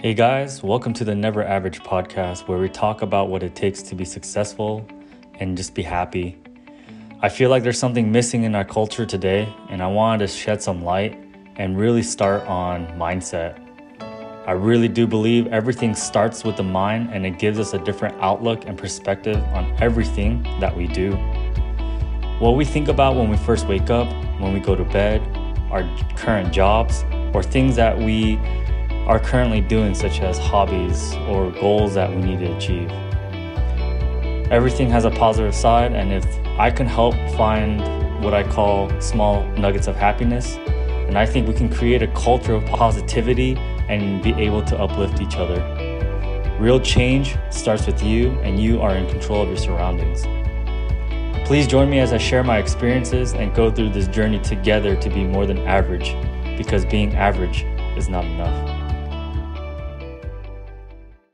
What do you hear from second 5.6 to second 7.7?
be happy. I feel like